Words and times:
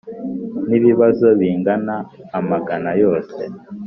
N’ibibazo 0.69 1.25
bingana 1.39 1.95
amagana 2.39 2.91
yose 3.01 3.41